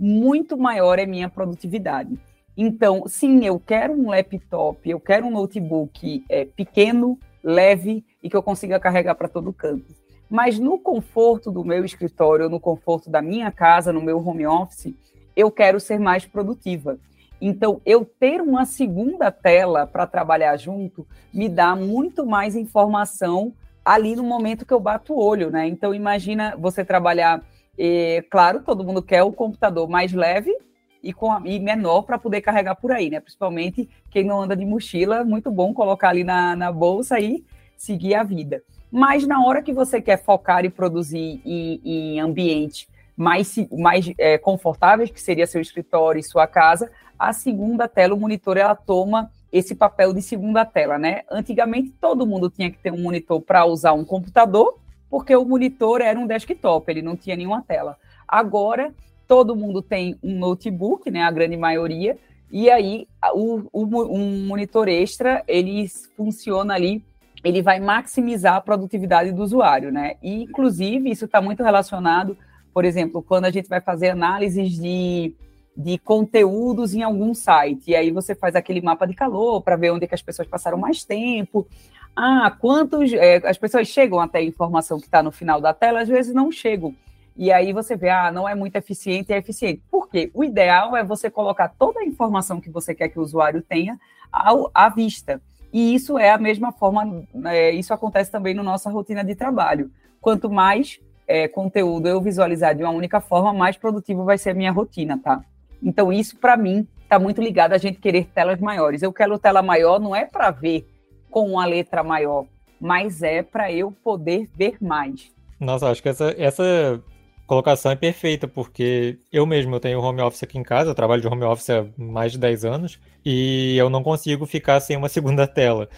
[0.00, 2.18] muito maior é minha produtividade.
[2.56, 8.36] Então, sim, eu quero um laptop, eu quero um notebook é, pequeno, leve e que
[8.38, 9.94] eu consiga carregar para todo canto.
[10.30, 14.94] Mas no conforto do meu escritório, no conforto da minha casa, no meu home office,
[15.36, 16.98] eu quero ser mais produtiva.
[17.40, 23.52] Então, eu ter uma segunda tela para trabalhar junto me dá muito mais informação
[23.84, 25.66] ali no momento que eu bato o olho, né?
[25.66, 27.42] Então, imagina você trabalhar,
[27.78, 30.54] eh, claro, todo mundo quer o computador mais leve
[31.02, 33.20] e, com a, e menor para poder carregar por aí, né?
[33.20, 37.44] Principalmente quem não anda de mochila, muito bom colocar ali na, na bolsa e
[37.76, 38.62] seguir a vida.
[38.90, 44.38] Mas na hora que você quer focar e produzir em, em ambiente mais, mais é,
[44.38, 49.30] confortáveis, que seria seu escritório e sua casa, a segunda tela, o monitor, ela toma
[49.50, 51.22] esse papel de segunda tela, né?
[51.30, 54.78] Antigamente todo mundo tinha que ter um monitor para usar um computador,
[55.10, 57.96] porque o monitor era um desktop, ele não tinha nenhuma tela.
[58.26, 58.94] Agora
[59.26, 61.22] todo mundo tem um notebook, né?
[61.22, 62.18] A grande maioria,
[62.50, 67.02] e aí o, o, um monitor extra ele funciona ali,
[67.42, 70.16] ele vai maximizar a produtividade do usuário, né?
[70.22, 72.36] E inclusive isso está muito relacionado
[72.78, 75.34] por exemplo, quando a gente vai fazer análises de,
[75.78, 79.92] de conteúdos em algum site, e aí você faz aquele mapa de calor para ver
[79.92, 81.68] onde é que as pessoas passaram mais tempo.
[82.16, 83.12] Ah, quantos.
[83.12, 86.34] É, as pessoas chegam até a informação que está no final da tela, às vezes
[86.34, 86.92] não chegam.
[87.36, 89.80] E aí você vê, ah, não é muito eficiente, é eficiente.
[89.88, 90.32] Por quê?
[90.34, 94.00] O ideal é você colocar toda a informação que você quer que o usuário tenha
[94.32, 95.40] ao, à vista.
[95.72, 99.92] E isso é a mesma forma, é, isso acontece também na nossa rotina de trabalho.
[100.20, 104.54] Quanto mais é, conteúdo eu visualizar de uma única forma, mais produtivo vai ser a
[104.54, 105.44] minha rotina, tá?
[105.82, 109.02] Então, isso, para mim, está muito ligado a gente querer telas maiores.
[109.02, 110.86] Eu quero tela maior não é para ver
[111.30, 112.44] com uma letra maior,
[112.80, 115.32] mas é para eu poder ver mais.
[115.58, 117.02] Nossa, acho que essa, essa
[117.46, 121.22] colocação é perfeita, porque eu mesmo eu tenho home office aqui em casa, eu trabalho
[121.22, 125.08] de home office há mais de 10 anos, e eu não consigo ficar sem uma
[125.10, 125.88] segunda tela.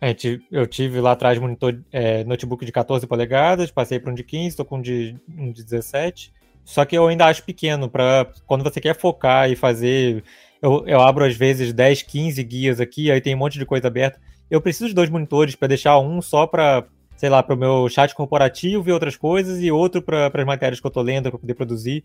[0.00, 4.14] A gente, eu tive lá atrás monitor, é, notebook de 14 polegadas, passei para um
[4.14, 6.32] de 15, estou com um de, um de 17.
[6.64, 10.22] Só que eu ainda acho pequeno para quando você quer focar e fazer.
[10.60, 13.88] Eu, eu abro às vezes 10, 15 guias aqui, aí tem um monte de coisa
[13.88, 14.20] aberta.
[14.50, 16.84] Eu preciso de dois monitores para deixar um só para,
[17.16, 20.78] sei lá, para o meu chat corporativo ver outras coisas e outro para as matérias
[20.78, 22.04] que eu estou lendo para poder produzir.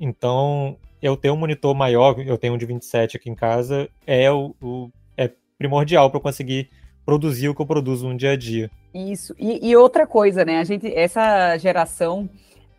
[0.00, 4.30] Então, eu ter um monitor maior, eu tenho um de 27 aqui em casa, é
[4.30, 6.70] o, o é primordial para eu conseguir
[7.04, 8.70] produzir o que eu produzo no dia a dia.
[8.94, 9.34] Isso.
[9.38, 10.58] E, e outra coisa, né?
[10.58, 12.28] A gente, essa geração,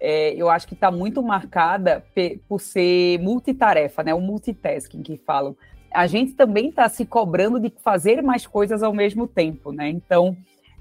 [0.05, 2.03] é, eu acho que está muito marcada
[2.49, 4.13] por ser multitarefa, né?
[4.13, 5.55] O multitasking que falam.
[5.89, 9.87] A gente também está se cobrando de fazer mais coisas ao mesmo tempo, né?
[9.87, 10.35] Então,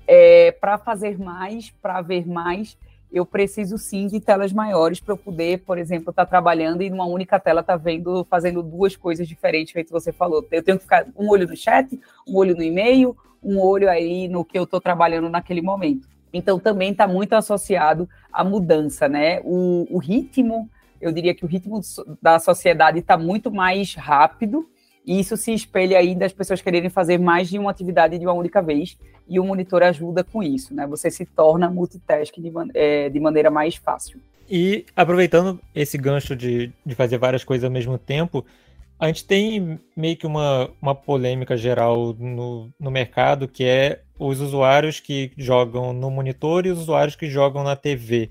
[0.08, 2.76] é, para fazer mais, para ver mais,
[3.12, 6.90] eu preciso sim de telas maiores para eu poder, por exemplo, estar tá trabalhando e
[6.90, 10.44] numa única tela estar tá vendo, fazendo duas coisas diferentes, feito você falou.
[10.50, 11.88] Eu tenho que ficar um olho no chat,
[12.26, 16.08] um olho no e-mail, um olho aí no que eu estou trabalhando naquele momento.
[16.32, 19.40] Então também está muito associado à mudança, né?
[19.44, 20.68] O, o, ritmo,
[21.00, 21.80] eu diria que o ritmo
[22.20, 24.66] da sociedade está muito mais rápido,
[25.04, 28.32] e isso se espelha aí das pessoas quererem fazer mais de uma atividade de uma
[28.32, 28.96] única vez,
[29.28, 30.86] e o monitor ajuda com isso, né?
[30.86, 34.20] Você se torna multitasking de, é, de maneira mais fácil.
[34.50, 38.44] E aproveitando esse gancho de, de fazer várias coisas ao mesmo tempo,
[38.98, 44.40] a gente tem meio que uma, uma polêmica geral no, no mercado, que é os
[44.40, 48.30] usuários que jogam no monitor e os usuários que jogam na TV.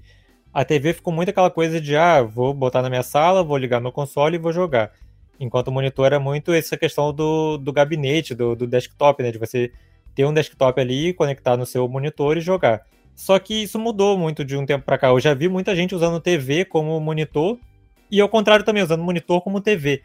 [0.54, 3.82] A TV ficou muito aquela coisa de, ah, vou botar na minha sala, vou ligar
[3.82, 4.91] meu console e vou jogar.
[5.39, 9.32] Enquanto o monitor é muito essa questão do, do gabinete, do, do desktop, né?
[9.32, 9.71] De você
[10.15, 12.86] ter um desktop ali, conectar no seu monitor e jogar.
[13.15, 15.08] Só que isso mudou muito de um tempo para cá.
[15.10, 17.58] Eu já vi muita gente usando TV como monitor
[18.10, 20.01] e ao contrário também usando monitor como TV.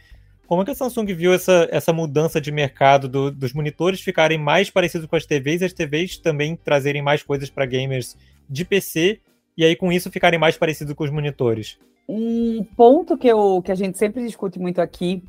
[0.47, 4.39] Como é que a Samsung viu essa, essa mudança de mercado do, dos monitores ficarem
[4.39, 8.17] mais parecidos com as TVs e as TVs também trazerem mais coisas para gamers
[8.49, 9.21] de PC
[9.57, 11.79] e aí com isso ficarem mais parecidos com os monitores?
[12.09, 15.23] Um ponto que, eu, que a gente sempre discute muito aqui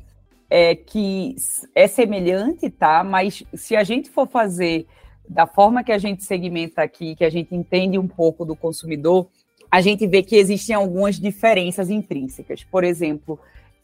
[0.48, 1.34] é que
[1.74, 3.02] é semelhante, tá?
[3.02, 4.86] Mas se a gente for fazer
[5.28, 9.28] da forma que a gente segmenta aqui, que a gente entende um pouco do consumidor,
[9.70, 12.64] a gente vê que existem algumas diferenças intrínsecas.
[12.64, 13.38] Por exemplo,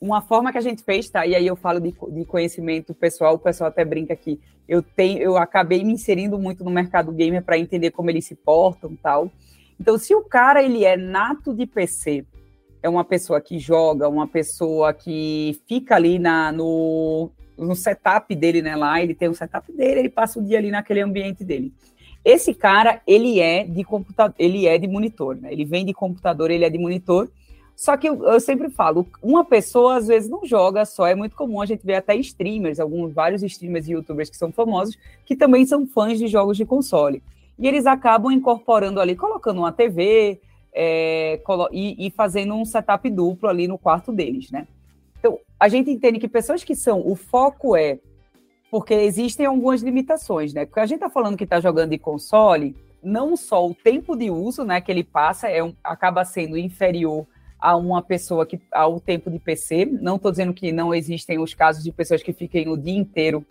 [0.04, 1.26] uma forma que a gente fez, tá?
[1.26, 4.38] E aí eu falo de, de conhecimento pessoal, o pessoal até brinca que
[4.68, 8.34] eu tenho, eu acabei me inserindo muito no mercado gamer para entender como eles se
[8.34, 9.30] portam, tal.
[9.80, 12.24] Então, se o cara ele é nato de PC,
[12.82, 18.60] é uma pessoa que joga, uma pessoa que fica ali na, no, no setup dele,
[18.60, 18.76] né?
[18.76, 21.72] Lá ele tem um setup dele, ele passa o dia ali naquele ambiente dele.
[22.22, 25.50] Esse cara, ele é de computador, ele é de monitor, né?
[25.50, 27.30] Ele vem de computador, ele é de monitor
[27.76, 31.34] só que eu, eu, sempre falo, uma pessoa às vezes não joga só, é muito
[31.34, 35.34] comum a gente ver até streamers, alguns vários streamers e youtubers que são famosos, que
[35.34, 37.22] também são fãs de jogos de console.
[37.58, 40.40] E eles acabam incorporando ali, colocando uma TV
[40.72, 41.40] é,
[41.72, 44.66] e, e fazendo um setup duplo ali no quarto deles, né?
[45.18, 47.98] Então, a gente entende que pessoas que são, o foco é,
[48.70, 50.64] porque existem algumas limitações, né?
[50.66, 54.30] Porque a gente tá falando que tá jogando de console, não só o tempo de
[54.30, 57.26] uso, né, que ele passa é um, acaba sendo inferior
[57.64, 59.86] a uma pessoa que ao tempo de PC.
[59.86, 63.42] Não estou dizendo que não existem os casos de pessoas que fiquem o dia inteiro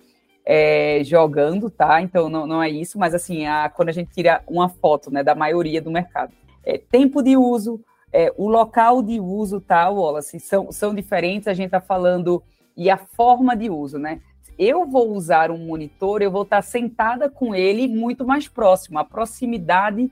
[0.46, 2.00] é, jogando, tá?
[2.00, 5.24] Então não, não é isso, mas assim, a, quando a gente tira uma foto né,
[5.24, 6.32] da maioria do mercado.
[6.64, 11.54] É, tempo de uso, é, o local de uso, tá, Wallace, são, são diferentes, a
[11.56, 12.44] gente está falando,
[12.78, 14.22] e a forma de uso, né?
[14.60, 19.04] Eu vou usar um monitor, eu vou estar sentada com ele muito mais próximo, a
[19.04, 20.12] proximidade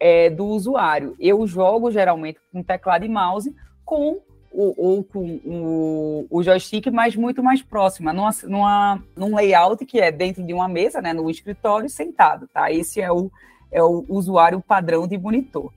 [0.00, 1.14] é, do usuário.
[1.18, 7.14] Eu jogo geralmente com teclado e mouse com o, ou com o, o, joystick, mas
[7.14, 11.30] muito mais próxima, numa, numa, num layout que é dentro de uma mesa, né, no
[11.30, 12.72] escritório, sentado, tá?
[12.72, 13.30] Esse é o,
[13.70, 15.72] é o usuário padrão de monitor.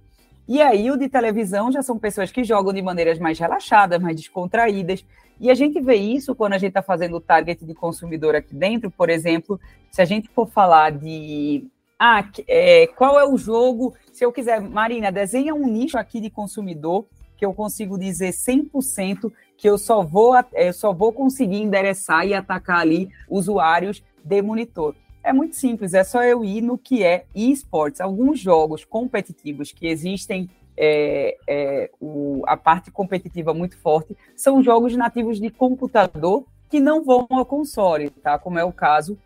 [0.47, 4.15] E aí, o de televisão já são pessoas que jogam de maneiras mais relaxadas, mais
[4.15, 5.05] descontraídas.
[5.39, 8.53] E a gente vê isso quando a gente está fazendo o target de consumidor aqui
[8.53, 11.65] dentro, por exemplo, se a gente for falar de
[12.03, 13.93] ah, é, qual é o jogo?
[14.11, 17.05] Se eu quiser, Marina, desenha um nicho aqui de consumidor
[17.37, 22.33] que eu consigo dizer 100% que eu só vou, eu só vou conseguir endereçar e
[22.33, 24.95] atacar ali usuários de monitor.
[25.23, 28.01] É muito simples, é só eu ir no que é esportes.
[28.01, 34.97] Alguns jogos competitivos que existem, é, é, o, a parte competitiva muito forte, são jogos
[34.97, 38.39] nativos de computador que não vão ao console, tá?
[38.39, 39.19] Como é o caso,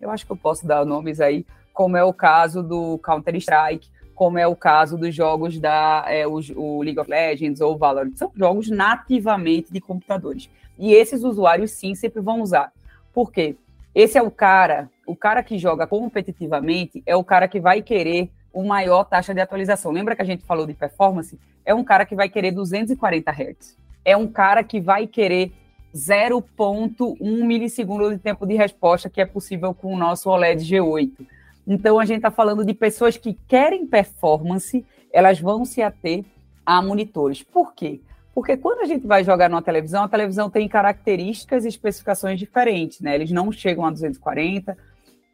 [0.00, 3.88] eu acho que eu posso dar nomes aí, como é o caso do Counter-Strike,
[4.20, 8.14] como é o caso dos jogos da é, o, o, League of Legends ou Valorant.
[8.16, 10.50] São jogos nativamente de computadores.
[10.78, 12.70] E esses usuários, sim, sempre vão usar.
[13.14, 13.56] Por quê?
[13.94, 18.30] Esse é o cara, o cara que joga competitivamente é o cara que vai querer
[18.52, 19.90] uma maior taxa de atualização.
[19.90, 21.38] Lembra que a gente falou de performance?
[21.64, 23.76] É um cara que vai querer 240 Hz.
[24.04, 25.50] É um cara que vai querer
[25.94, 31.39] 0.1 milissegundo de tempo de resposta, que é possível com o nosso OLED G8
[31.72, 36.24] então, a gente está falando de pessoas que querem performance, elas vão se ater
[36.66, 37.44] a monitores.
[37.44, 38.00] Por quê?
[38.34, 43.00] Porque quando a gente vai jogar numa televisão, a televisão tem características e especificações diferentes,
[43.00, 43.14] né?
[43.14, 44.76] Eles não chegam a 240.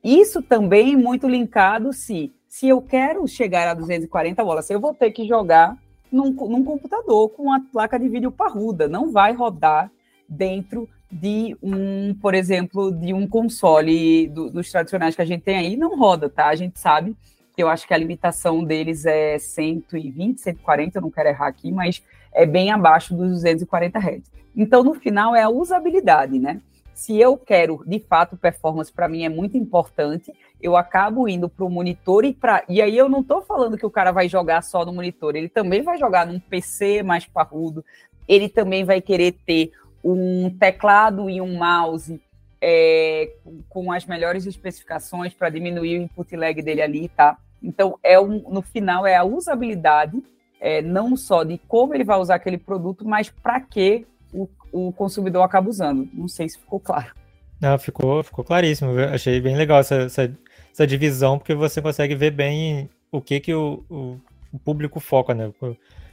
[0.05, 5.13] Isso também muito linkado se, se eu quero chegar a 240 bolas, eu vou ter
[5.13, 5.75] que jogar
[6.13, 8.87] num, num computador com uma placa de vídeo parruda.
[8.87, 9.91] Não vai rodar
[10.29, 15.57] dentro de um, por exemplo, de um console do, dos tradicionais que a gente tem
[15.57, 16.49] aí, não roda, tá?
[16.49, 17.17] A gente sabe
[17.55, 21.73] que eu acho que a limitação deles é 120, 140, eu não quero errar aqui,
[21.73, 22.03] mas
[22.33, 24.23] é bem abaixo dos 240 Hz.
[24.55, 26.61] Então, no final, é a usabilidade, né?
[26.97, 30.33] se eu quero, de fato, performance para mim é muito importante,
[30.63, 32.65] eu acabo indo para o monitor e para.
[32.71, 35.51] E aí eu não estou falando que o cara vai jogar só no monitor, ele
[35.51, 37.85] também vai jogar num PC mais parrudo,
[38.27, 39.73] ele também vai querer ter
[40.13, 42.21] um teclado e um mouse
[42.61, 43.31] é,
[43.69, 47.37] com as melhores especificações para diminuir o input lag dele ali, tá?
[47.63, 50.23] Então, é um, no final, é a usabilidade,
[50.61, 54.93] é, não só de como ele vai usar aquele produto, mas para que o, o
[54.93, 56.09] consumidor acaba usando.
[56.13, 57.13] Não sei se ficou claro.
[57.61, 58.93] Não, ficou, ficou claríssimo.
[58.93, 60.39] Eu achei bem legal essa, essa,
[60.73, 64.21] essa, divisão, porque você consegue ver bem o que, que o, o,
[64.53, 65.53] o público foca, né?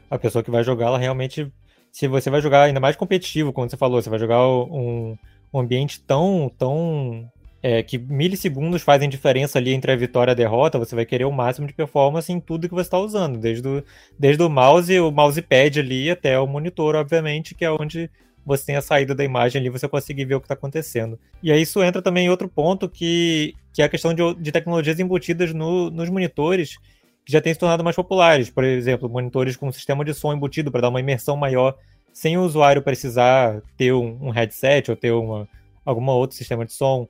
[0.10, 1.52] A pessoa que vai jogar, ela realmente.
[1.94, 5.16] Se você vai jogar ainda mais competitivo, como você falou, você vai jogar um,
[5.54, 7.32] um ambiente tão, tão
[7.62, 11.26] é, que milissegundos fazem diferença ali entre a vitória e a derrota, você vai querer
[11.26, 13.84] o máximo de performance em tudo que você está usando, desde o,
[14.18, 18.10] desde o mouse, o mousepad ali até o monitor, obviamente, que é onde
[18.44, 21.20] você tem a saída da imagem ali, você consegue ver o que está acontecendo.
[21.44, 24.52] E aí isso entra também em outro ponto, que, que é a questão de, de
[24.52, 26.80] tecnologias embutidas no, nos monitores,
[27.26, 28.49] que já têm se tornado mais populares.
[28.49, 31.76] Por exemplo, monitores com sistema de som embutido para dar uma imersão maior,
[32.11, 35.47] sem o usuário precisar ter um, um headset ou ter uma,
[35.86, 37.07] algum outro sistema de som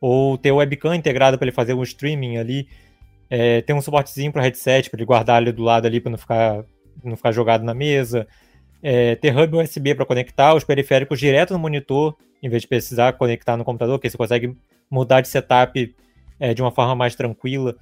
[0.00, 2.68] ou ter o webcam integrado para ele fazer um streaming ali,
[3.28, 6.18] é, ter um suportezinho para headset para ele guardar ali do lado ali para não
[6.18, 6.64] ficar
[7.04, 8.26] não ficar jogado na mesa,
[8.82, 13.12] é, ter hub USB para conectar os periféricos direto no monitor, em vez de precisar
[13.14, 14.56] conectar no computador, que você consegue
[14.90, 15.94] mudar de setup
[16.38, 17.76] é, de uma forma mais tranquila.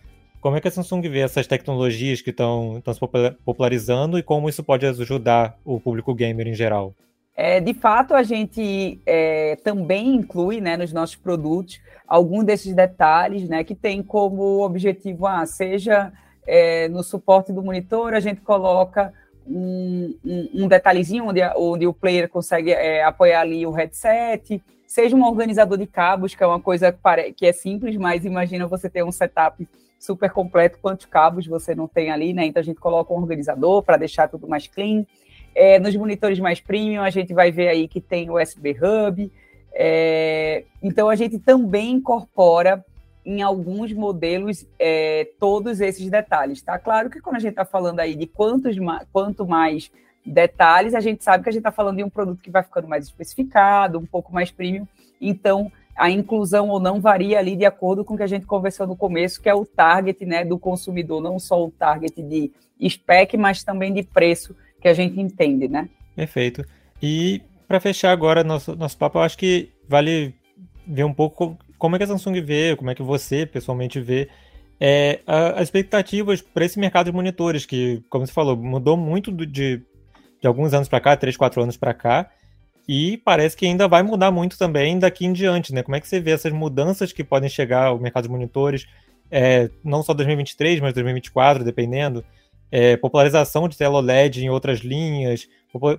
[0.44, 3.00] Como é que a Samsung vê essas tecnologias que estão se
[3.42, 6.92] popularizando e como isso pode ajudar o público gamer em geral?
[7.34, 13.48] É, de fato, a gente é, também inclui né, nos nossos produtos alguns desses detalhes
[13.48, 16.12] né, que tem como objetivo, ah, seja
[16.46, 19.14] é, no suporte do monitor, a gente coloca
[19.46, 25.16] um, um, um detalhezinho onde, onde, o player consegue é, apoiar ali o headset, seja
[25.16, 26.94] um organizador de cabos, que é uma coisa
[27.34, 29.66] que é simples, mas imagina você ter um setup
[29.98, 32.46] super completo, quantos cabos você não tem ali, né?
[32.46, 35.04] Então a gente coloca um organizador para deixar tudo mais clean.
[35.54, 39.30] É, nos monitores mais premium, a gente vai ver aí que tem USB Hub.
[39.72, 42.84] É, então, a gente também incorpora
[43.24, 46.78] em alguns modelos é, todos esses detalhes, tá?
[46.78, 48.76] Claro que quando a gente está falando aí de quantos,
[49.12, 49.90] quanto mais
[50.24, 52.86] detalhes, a gente sabe que a gente está falando de um produto que vai ficando
[52.86, 54.86] mais especificado, um pouco mais premium.
[55.20, 58.86] Então, a inclusão ou não varia ali de acordo com o que a gente conversou
[58.86, 62.50] no começo, que é o target né, do consumidor, não só o target de
[62.88, 65.88] spec, mas também de preço que a gente entende, né?
[66.14, 66.64] Perfeito.
[67.02, 70.34] E para fechar agora nosso, nosso papo, eu acho que vale
[70.86, 74.28] ver um pouco como é que a Samsung vê, como é que você pessoalmente vê
[74.80, 79.46] é, as expectativas para esse mercado de monitores, que, como você falou, mudou muito de,
[79.46, 82.30] de alguns anos para cá, 3, 4 anos para cá,
[82.86, 85.82] e parece que ainda vai mudar muito também daqui em diante, né?
[85.82, 88.86] Como é que você vê essas mudanças que podem chegar ao mercado de monitores,
[89.30, 92.24] é, não só 2023, mas 2024, dependendo
[92.70, 95.48] é, popularização de tela OLED em outras linhas,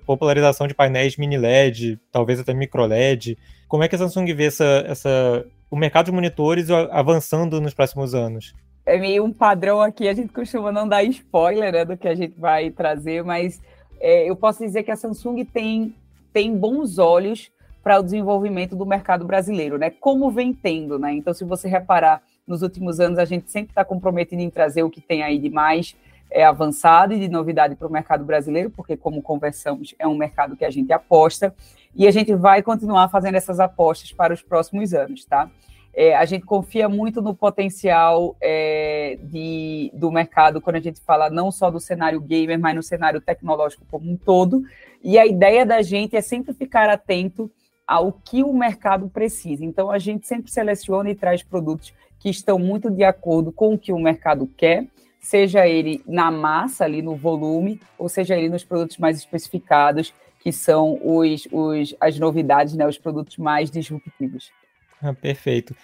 [0.04, 3.38] popularização de painéis mini LED, talvez até micro LED.
[3.66, 8.14] Como é que a Samsung vê essa, essa, o mercado de monitores avançando nos próximos
[8.14, 8.54] anos?
[8.84, 12.14] É meio um padrão aqui, a gente costuma não dar spoiler né, do que a
[12.14, 13.58] gente vai trazer, mas
[13.98, 15.94] é, eu posso dizer que a Samsung tem,
[16.36, 17.50] tem bons olhos
[17.82, 19.88] para o desenvolvimento do mercado brasileiro, né?
[19.88, 21.14] Como vem tendo, né?
[21.14, 24.90] Então, se você reparar, nos últimos anos a gente sempre está comprometido em trazer o
[24.90, 25.96] que tem aí de mais
[26.30, 30.54] é, avançado e de novidade para o mercado brasileiro, porque, como conversamos, é um mercado
[30.58, 31.54] que a gente aposta
[31.94, 35.48] e a gente vai continuar fazendo essas apostas para os próximos anos, tá?
[35.94, 41.30] É, a gente confia muito no potencial é, de, do mercado quando a gente fala
[41.30, 44.62] não só do cenário gamer, mas no cenário tecnológico como um todo.
[45.04, 47.48] E a ideia da gente é sempre ficar atento
[47.86, 49.64] ao que o mercado precisa.
[49.64, 53.78] Então, a gente sempre seleciona e traz produtos que estão muito de acordo com o
[53.78, 54.88] que o mercado quer
[55.26, 60.52] seja ele na massa, ali no volume, ou seja ele nos produtos mais especificados, que
[60.52, 64.52] são os, os, as novidades, né, os produtos mais disruptivos.
[65.02, 65.74] Ah, perfeito.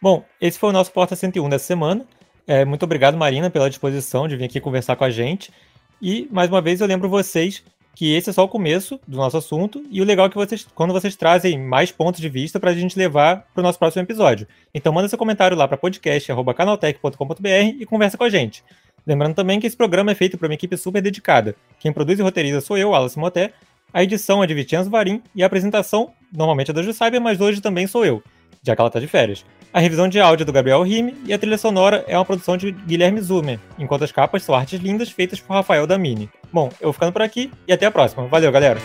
[0.00, 2.06] Bom, esse foi o nosso Porta 101 dessa semana.
[2.46, 5.52] É, muito obrigado, Marina, pela disposição de vir aqui conversar com a gente.
[6.00, 7.62] E, mais uma vez, eu lembro vocês
[7.94, 10.66] que esse é só o começo do nosso assunto e o legal é que vocês,
[10.74, 14.02] quando vocês trazem mais pontos de vista para a gente levar para o nosso próximo
[14.02, 14.48] episódio.
[14.74, 17.46] Então manda seu comentário lá para podcast@canaltech.com.br
[17.78, 18.64] e conversa com a gente.
[19.06, 21.54] Lembrando também que esse programa é feito por uma equipe super dedicada.
[21.78, 23.52] Quem produz e roteiriza sou eu, Wallace Moté,
[23.92, 27.60] a edição é de Vicenzo Varim e a apresentação normalmente é da Jussaiba, mas hoje
[27.60, 28.22] também sou eu,
[28.62, 29.44] já que ela está de férias.
[29.74, 32.58] A revisão de áudio é do Gabriel Rime e a trilha sonora é uma produção
[32.58, 36.28] de Guilherme Zumer, enquanto as capas são artes lindas feitas por Rafael Damini.
[36.52, 38.26] Bom, eu vou ficando por aqui e até a próxima.
[38.26, 38.78] Valeu, galera!